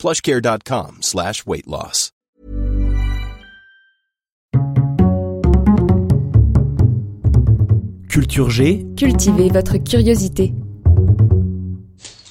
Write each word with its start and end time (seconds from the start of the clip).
plushcare.com 0.00 1.02
slash 1.02 1.44
weight 1.46 1.66
loss. 1.66 2.10
Culture 8.08 8.50
G, 8.50 8.86
Cultivez 8.96 9.50
votre 9.50 9.76
curiosité. 9.76 10.52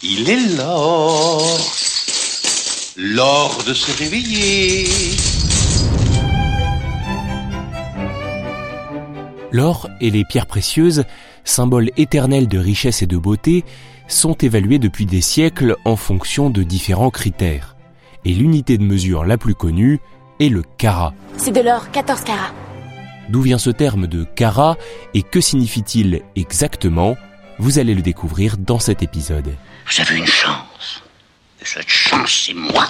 Il 0.03 0.29
est 0.29 0.57
l'or, 0.57 1.41
l'or 2.97 3.63
de 3.65 3.73
se 3.73 3.97
réveiller. 3.97 4.85
L'or 9.51 9.89
et 10.01 10.09
les 10.09 10.25
pierres 10.25 10.45
précieuses, 10.45 11.05
symboles 11.43 11.91
éternels 11.97 12.47
de 12.47 12.57
richesse 12.57 13.01
et 13.01 13.07
de 13.07 13.17
beauté, 13.17 13.65
sont 14.07 14.33
évalués 14.33 14.79
depuis 14.79 15.05
des 15.05 15.21
siècles 15.21 15.75
en 15.85 15.95
fonction 15.95 16.49
de 16.49 16.63
différents 16.63 17.11
critères. 17.11 17.75
Et 18.25 18.33
l'unité 18.33 18.77
de 18.77 18.83
mesure 18.83 19.23
la 19.23 19.37
plus 19.37 19.55
connue 19.55 19.99
est 20.39 20.49
le 20.49 20.63
carat. 20.77 21.13
C'est 21.37 21.51
de 21.51 21.61
l'or, 21.61 21.91
14 21.91 22.21
carats. 22.21 22.53
D'où 23.29 23.41
vient 23.41 23.59
ce 23.59 23.69
terme 23.69 24.07
de 24.07 24.23
carat 24.23 24.75
et 25.13 25.21
que 25.21 25.39
signifie-t-il 25.39 26.21
exactement? 26.35 27.15
Vous 27.59 27.77
allez 27.77 27.93
le 27.93 28.01
découvrir 28.01 28.57
dans 28.57 28.79
cet 28.79 29.03
épisode. 29.03 29.53
Vous 29.85 30.01
avez 30.01 30.17
une 30.17 30.25
chance. 30.25 31.03
Et 31.61 31.65
cette 31.65 31.89
chance, 31.89 32.45
c'est 32.47 32.53
moi. 32.53 32.89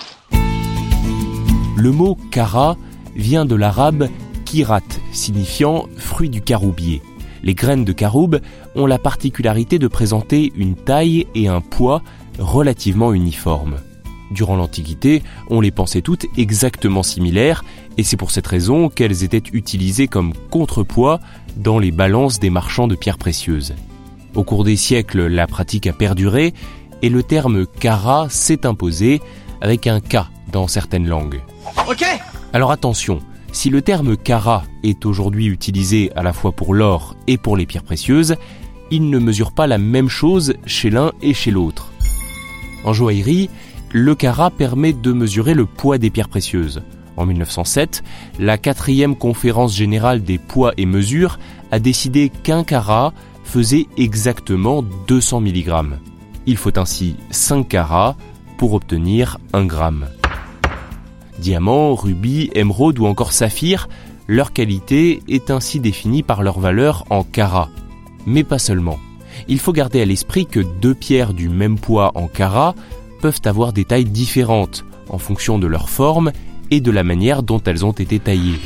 Le 1.75 1.91
mot 1.91 2.15
carat 2.31 2.77
vient 3.15 3.45
de 3.45 3.55
l'arabe 3.55 4.09
kirat, 4.45 4.81
signifiant 5.11 5.85
fruit 5.97 6.29
du 6.29 6.41
caroubier. 6.41 7.01
Les 7.43 7.53
graines 7.53 7.85
de 7.85 7.93
caroube 7.93 8.39
ont 8.75 8.85
la 8.85 8.97
particularité 8.97 9.79
de 9.79 9.87
présenter 9.87 10.51
une 10.55 10.75
taille 10.75 11.27
et 11.35 11.47
un 11.47 11.61
poids 11.61 12.01
relativement 12.37 13.13
uniformes. 13.13 13.77
Durant 14.31 14.55
l'Antiquité, 14.55 15.23
on 15.49 15.59
les 15.59 15.71
pensait 15.71 16.01
toutes 16.01 16.25
exactement 16.37 17.01
similaires, 17.01 17.63
et 17.97 18.03
c'est 18.03 18.17
pour 18.17 18.31
cette 18.31 18.45
raison 18.45 18.89
qu'elles 18.89 19.23
étaient 19.23 19.41
utilisées 19.53 20.07
comme 20.07 20.33
contrepoids 20.51 21.19
dans 21.57 21.79
les 21.79 21.91
balances 21.91 22.39
des 22.39 22.51
marchands 22.51 22.87
de 22.87 22.95
pierres 22.95 23.17
précieuses. 23.17 23.73
Au 24.35 24.43
cours 24.43 24.63
des 24.63 24.75
siècles, 24.75 25.25
la 25.25 25.47
pratique 25.47 25.87
a 25.87 25.93
perduré, 25.93 26.53
et 27.01 27.09
le 27.09 27.23
terme 27.23 27.65
cara 27.65 28.27
s'est 28.29 28.65
imposé 28.65 29.21
avec 29.61 29.87
un 29.87 29.99
K 29.99 30.17
dans 30.51 30.67
certaines 30.67 31.07
langues. 31.07 31.41
Ok 31.89 32.05
Alors 32.53 32.71
attention, 32.71 33.19
si 33.51 33.69
le 33.69 33.81
terme 33.81 34.15
cara 34.15 34.63
est 34.83 35.05
aujourd'hui 35.05 35.47
utilisé 35.47 36.11
à 36.15 36.23
la 36.23 36.33
fois 36.33 36.51
pour 36.51 36.73
l'or 36.73 37.15
et 37.27 37.37
pour 37.37 37.57
les 37.57 37.65
pierres 37.65 37.83
précieuses, 37.83 38.35
il 38.91 39.09
ne 39.09 39.19
mesure 39.19 39.51
pas 39.51 39.67
la 39.67 39.77
même 39.77 40.09
chose 40.09 40.55
chez 40.65 40.89
l'un 40.89 41.11
et 41.21 41.33
chez 41.33 41.51
l'autre. 41.51 41.91
En 42.83 42.93
joaillerie, 42.93 43.49
le 43.91 44.15
carat 44.15 44.51
permet 44.51 44.93
de 44.93 45.11
mesurer 45.11 45.53
le 45.53 45.65
poids 45.65 45.97
des 45.97 46.09
pierres 46.09 46.29
précieuses. 46.29 46.81
En 47.17 47.25
1907, 47.25 48.03
la 48.39 48.57
quatrième 48.57 49.15
conférence 49.15 49.75
générale 49.75 50.23
des 50.23 50.37
poids 50.37 50.73
et 50.77 50.85
mesures 50.85 51.39
a 51.71 51.79
décidé 51.79 52.29
qu'un 52.29 52.63
carat 52.63 53.13
faisait 53.43 53.87
exactement 53.97 54.83
200 55.07 55.41
mg. 55.41 55.71
Il 56.45 56.57
faut 56.57 56.77
ainsi 56.79 57.15
5 57.31 57.67
carats 57.67 58.15
pour 58.57 58.73
obtenir 58.73 59.37
1 59.53 59.65
gramme. 59.65 60.07
Diamant, 61.39 61.95
rubis, 61.95 62.49
émeraude 62.53 62.99
ou 62.99 63.05
encore 63.05 63.31
saphir, 63.31 63.87
leur 64.27 64.53
qualité 64.53 65.21
est 65.27 65.49
ainsi 65.51 65.79
définie 65.79 66.21
par 66.21 66.43
leur 66.43 66.59
valeur 66.59 67.05
en 67.09 67.23
carats. 67.23 67.69
Mais 68.25 68.43
pas 68.43 68.59
seulement. 68.59 68.99
Il 69.47 69.59
faut 69.59 69.73
garder 69.73 70.01
à 70.01 70.05
l'esprit 70.05 70.45
que 70.45 70.59
deux 70.59 70.93
pierres 70.93 71.33
du 71.33 71.49
même 71.49 71.79
poids 71.79 72.11
en 72.15 72.27
carats 72.27 72.75
peuvent 73.21 73.41
avoir 73.45 73.73
des 73.73 73.85
tailles 73.85 74.05
différentes 74.05 74.85
en 75.09 75.17
fonction 75.17 75.57
de 75.57 75.67
leur 75.67 75.89
forme 75.89 76.31
et 76.71 76.81
de 76.81 76.91
la 76.91 77.03
manière 77.03 77.41
dont 77.41 77.61
elles 77.65 77.85
ont 77.85 77.91
été 77.91 78.19
taillées. 78.19 78.59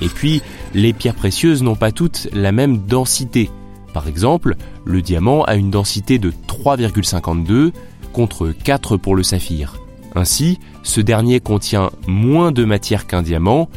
Et 0.00 0.08
puis, 0.08 0.42
les 0.74 0.92
pierres 0.92 1.14
précieuses 1.14 1.62
n'ont 1.62 1.76
pas 1.76 1.92
toutes 1.92 2.28
la 2.32 2.52
même 2.52 2.78
densité. 2.78 3.50
Par 3.92 4.08
exemple, 4.08 4.56
le 4.84 5.02
diamant 5.02 5.44
a 5.44 5.56
une 5.56 5.70
densité 5.70 6.18
de 6.18 6.32
3,52 6.48 7.72
contre 8.12 8.48
4 8.48 8.96
pour 8.96 9.14
le 9.14 9.22
saphir. 9.22 9.81
Ainsi, 10.14 10.58
ce 10.82 11.00
dernier 11.00 11.40
contient 11.40 11.90
moins 12.06 12.52
de 12.52 12.64
matière 12.64 13.06
qu'un 13.06 13.22
diamant, 13.22 13.68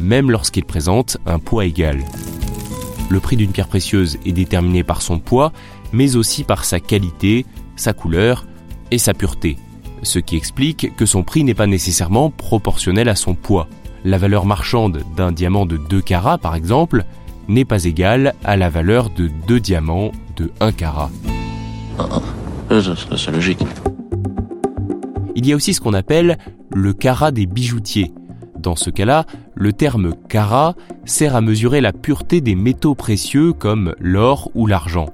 même 0.00 0.30
lorsqu'il 0.30 0.64
présente 0.64 1.18
un 1.26 1.38
poids 1.38 1.64
égal. 1.64 1.98
Le 3.10 3.20
prix 3.20 3.36
d'une 3.36 3.52
pierre 3.52 3.68
précieuse 3.68 4.18
est 4.24 4.32
déterminé 4.32 4.82
par 4.82 5.02
son 5.02 5.18
poids, 5.18 5.52
mais 5.92 6.16
aussi 6.16 6.42
par 6.42 6.64
sa 6.64 6.80
qualité, 6.80 7.46
sa 7.76 7.92
couleur 7.92 8.46
et 8.90 8.98
sa 8.98 9.14
pureté, 9.14 9.56
ce 10.02 10.18
qui 10.18 10.36
explique 10.36 10.96
que 10.96 11.06
son 11.06 11.22
prix 11.22 11.44
n'est 11.44 11.54
pas 11.54 11.66
nécessairement 11.66 12.30
proportionnel 12.30 13.08
à 13.08 13.14
son 13.14 13.34
poids. 13.34 13.68
La 14.04 14.18
valeur 14.18 14.46
marchande 14.46 15.02
d'un 15.16 15.32
diamant 15.32 15.64
de 15.64 15.76
2 15.76 16.00
carats, 16.00 16.38
par 16.38 16.54
exemple, 16.54 17.04
n'est 17.48 17.64
pas 17.64 17.84
égale 17.84 18.34
à 18.44 18.56
la 18.56 18.68
valeur 18.68 19.10
de 19.10 19.30
deux 19.46 19.60
diamants 19.60 20.12
de 20.36 20.50
1 20.60 20.72
carat. 20.72 21.10
C'est 22.68 23.30
logique. 23.30 23.60
Il 25.34 25.46
y 25.46 25.52
a 25.52 25.56
aussi 25.56 25.74
ce 25.74 25.80
qu'on 25.80 25.94
appelle 25.94 26.38
le 26.74 26.92
carat 26.92 27.32
des 27.32 27.46
bijoutiers. 27.46 28.12
Dans 28.58 28.76
ce 28.76 28.90
cas-là, 28.90 29.26
le 29.54 29.72
terme 29.72 30.14
carat 30.28 30.74
sert 31.04 31.36
à 31.36 31.40
mesurer 31.40 31.80
la 31.80 31.92
pureté 31.92 32.40
des 32.40 32.54
métaux 32.54 32.94
précieux 32.94 33.52
comme 33.52 33.94
l'or 34.00 34.50
ou 34.54 34.66
l'argent. 34.66 35.06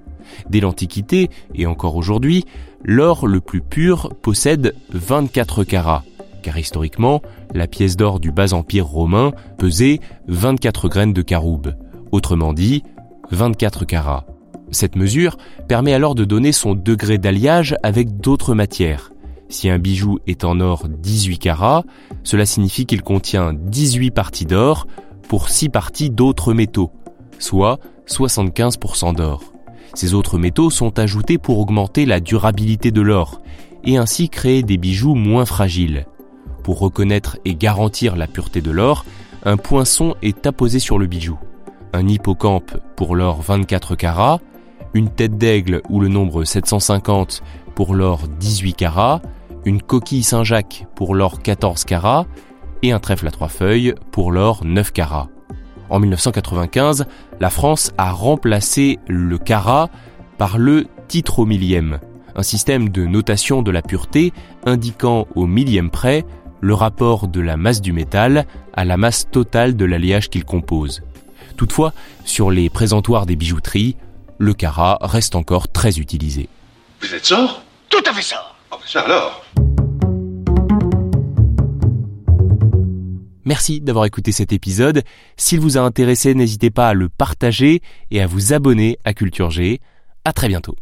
Dès 0.49 0.61
l'Antiquité, 0.61 1.31
et 1.55 1.67
encore 1.67 1.97
aujourd'hui, 1.97 2.45
l'or 2.85 3.27
le 3.27 3.41
plus 3.41 3.61
pur 3.61 4.15
possède 4.23 4.75
24 4.93 5.65
carats, 5.65 6.05
car 6.43 6.59
historiquement, 6.59 7.23
la 7.55 7.67
pièce 7.67 7.97
d'or 7.97 8.21
du 8.21 8.31
bas 8.31 8.53
empire 8.53 8.87
romain 8.87 9.33
pesait 9.59 10.01
24 10.29 10.89
graines 10.89 11.13
de 11.13 11.23
caroube, 11.23 11.75
autrement 12.13 12.53
dit 12.53 12.85
24 13.31 13.85
carats. 13.85 14.27
Cette 14.71 14.95
mesure 14.95 15.37
permet 15.67 15.93
alors 15.93 16.15
de 16.15 16.25
donner 16.25 16.53
son 16.53 16.75
degré 16.75 17.19
d'alliage 17.19 17.75
avec 17.83 18.21
d'autres 18.21 18.55
matières. 18.55 19.13
Si 19.50 19.69
un 19.69 19.81
bijou 19.81 20.21
est 20.28 20.44
en 20.44 20.61
or 20.61 20.87
18 20.88 21.38
carats, 21.38 21.83
cela 22.22 22.47
signifie 22.47 22.87
qu'il 22.87 23.03
contient 23.03 23.53
18 23.53 24.12
parties 24.12 24.47
d'or 24.47 24.87
pour 25.28 25.49
6 25.49 25.71
parties 25.71 26.09
d'autres 26.09 26.55
métaux, 26.55 26.93
soit 27.41 27.81
75% 28.06 29.16
d'or. 29.16 29.43
Ces 29.94 30.15
autres 30.15 30.39
métaux 30.39 30.71
sont 30.71 31.00
ajoutés 31.00 31.37
pour 31.37 31.59
augmenter 31.59 32.06
la 32.06 32.21
durabilité 32.21 32.93
de 32.93 33.00
l'or 33.00 33.43
et 33.83 33.97
ainsi 33.97 34.28
créer 34.28 34.62
des 34.62 34.77
bijoux 34.77 35.16
moins 35.16 35.44
fragiles. 35.44 36.06
Pour 36.62 36.78
reconnaître 36.78 37.37
et 37.44 37.56
garantir 37.56 38.15
la 38.15 38.28
pureté 38.28 38.60
de 38.60 38.71
l'or, 38.71 39.05
un 39.44 39.56
poinçon 39.56 40.15
est 40.22 40.47
apposé 40.47 40.78
sur 40.78 40.97
le 40.97 41.09
bijou. 41.09 41.41
Un 41.93 42.06
hippocampe 42.06 42.77
pour 42.94 43.16
l'or 43.16 43.43
24 43.43 43.97
carats, 43.97 44.39
une 44.94 45.09
tête 45.09 45.39
d'aigle 45.39 45.83
ou 45.89 45.99
le 45.99 46.06
nombre 46.06 46.44
750 46.44 47.43
pour 47.75 47.97
l'or 47.97 48.28
18 48.39 48.75
carats, 48.75 49.22
une 49.65 49.82
coquille 49.82 50.22
Saint-Jacques 50.22 50.87
pour 50.94 51.15
l'or 51.15 51.43
14 51.43 51.84
carats 51.84 52.26
et 52.82 52.93
un 52.93 52.98
trèfle 52.98 53.28
à 53.28 53.31
trois 53.31 53.48
feuilles 53.48 53.94
pour 54.10 54.32
l'or 54.32 54.65
9 54.65 54.92
carats. 54.92 55.28
En 55.91 55.98
1995, 55.98 57.07
la 57.41 57.51
France 57.51 57.92
a 57.98 58.12
remplacé 58.12 58.98
le 59.09 59.39
carat 59.39 59.91
par 60.39 60.57
le 60.57 60.86
titre 61.09 61.41
au 61.41 61.47
millième, 61.47 61.98
un 62.36 62.42
système 62.42 62.89
de 62.89 63.04
notation 63.04 63.62
de 63.62 63.71
la 63.71 63.83
pureté 63.83 64.33
indiquant 64.65 65.27
au 65.34 65.47
millième 65.47 65.91
près 65.91 66.24
le 66.60 66.74
rapport 66.74 67.27
de 67.27 67.41
la 67.41 67.56
masse 67.56 67.80
du 67.80 67.92
métal 67.92 68.47
à 68.74 68.84
la 68.84 68.97
masse 68.97 69.28
totale 69.30 69.77
de 69.77 69.84
l'alliage 69.84 70.30
qu'il 70.30 70.45
compose. 70.45 71.03
Toutefois, 71.56 71.92
sur 72.24 72.51
les 72.51 72.71
présentoirs 72.71 73.27
des 73.27 73.36
bijouteries, 73.36 73.97
le 74.39 74.54
carat 74.54 74.98
reste 75.01 75.34
encore 75.34 75.68
très 75.68 75.98
utilisé. 75.98 76.48
Vous 77.01 77.15
êtes 77.15 77.27
sort? 77.27 77.63
Tout 77.89 78.03
à 78.06 78.13
fait 78.13 78.22
Oh, 78.72 78.78
ça 78.87 79.03
alors 79.03 79.45
Merci 83.45 83.81
d'avoir 83.81 84.05
écouté 84.05 84.33
cet 84.33 84.53
épisode. 84.53 85.03
S'il 85.37 85.61
vous 85.61 85.77
a 85.77 85.81
intéressé, 85.81 86.34
n'hésitez 86.34 86.71
pas 86.71 86.89
à 86.89 86.95
le 86.95 87.09
partager 87.09 87.81
et 88.11 88.21
à 88.21 88.27
vous 88.27 88.53
abonner 88.53 88.99
à 89.05 89.15
Culture 89.15 89.51
G. 89.51 89.81
À 90.25 90.33
très 90.33 90.47
bientôt. 90.49 90.77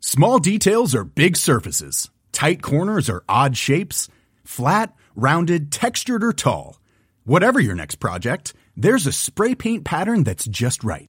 Small 0.00 0.40
details 0.40 0.94
are 0.94 1.04
big 1.04 1.36
surfaces. 1.36 2.08
Tight 2.32 2.62
corners 2.62 3.10
or 3.10 3.22
odd 3.28 3.56
shapes? 3.56 4.08
Flat, 4.44 4.94
rounded, 5.14 5.70
textured, 5.70 6.24
or 6.24 6.32
tall? 6.32 6.78
Whatever 7.26 7.60
your 7.60 7.74
next 7.74 7.96
project, 7.96 8.54
there's 8.76 9.06
a 9.06 9.12
spray 9.12 9.54
paint 9.54 9.84
pattern 9.84 10.24
that's 10.24 10.46
just 10.48 10.82
right. 10.82 11.08